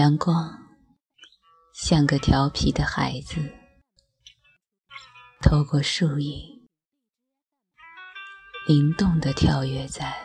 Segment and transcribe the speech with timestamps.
[0.00, 0.58] 阳光
[1.74, 3.36] 像个调皮的孩子，
[5.42, 6.66] 透过树影，
[8.66, 10.16] 灵动地跳跃在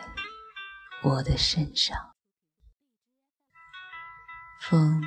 [1.02, 2.14] 我的身上。
[4.62, 5.02] 风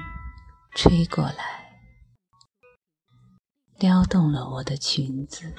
[0.75, 1.81] 吹过来，
[3.79, 5.55] 撩动了我的裙子，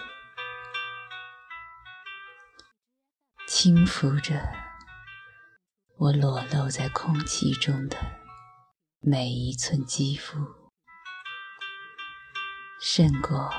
[3.48, 4.41] 轻拂着
[5.98, 8.20] 我裸露在空气中的
[9.02, 10.36] 每一寸肌肤，
[12.82, 13.50] 胜过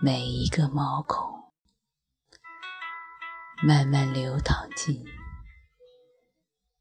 [0.00, 1.52] 每一个毛孔，
[3.62, 5.04] 慢慢流淌进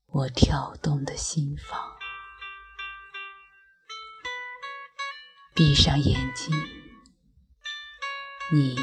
[0.07, 1.98] 我跳动的心房。
[5.53, 6.55] 闭上眼睛，
[8.53, 8.77] 你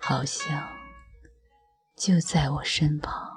[0.00, 0.68] 好像
[1.96, 3.29] 就在我身旁。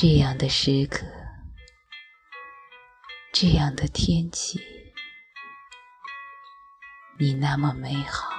[0.00, 1.04] 这样的时刻，
[3.32, 4.60] 这样的天气，
[7.18, 8.32] 你那么美好。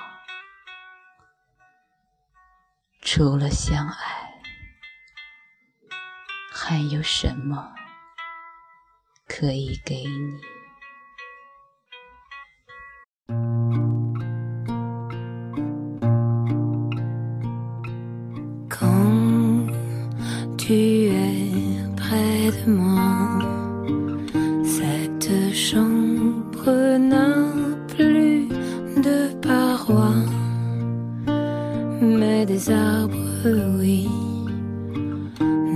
[3.02, 4.42] 除了相爱，
[6.50, 7.76] 还有什么？
[9.28, 10.40] 可以给你。
[18.70, 19.68] Quand
[20.58, 21.49] tu es
[22.10, 23.40] près de moi,
[24.64, 27.36] cette chambre n'a
[27.88, 28.48] plus
[29.06, 30.26] de parois,
[32.02, 34.08] mais des arbres, oui,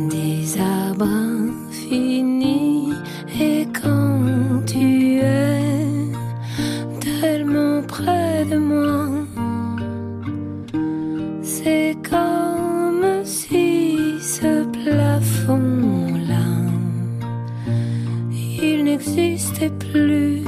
[0.10, 2.94] des arbres infinis.
[3.40, 6.12] Et quand tu es
[7.00, 8.93] tellement près de moi,
[18.94, 20.44] n'existait plus.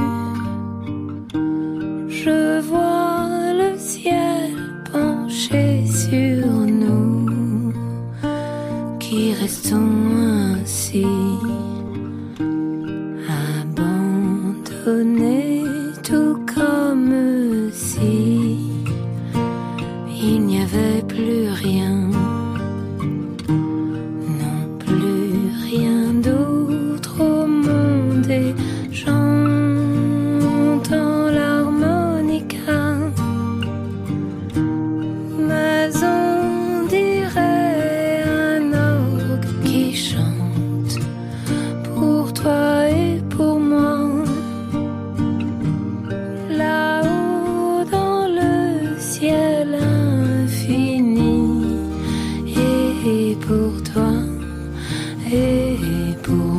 [2.22, 4.52] Je vois le ciel
[4.92, 6.48] penché sur
[6.82, 7.74] nous,
[9.00, 9.94] qui restons
[10.62, 11.08] ainsi
[13.64, 15.64] abandonné
[16.04, 18.60] tout comme si
[20.28, 21.95] il n'y avait plus rien,
[56.24, 56.55] pour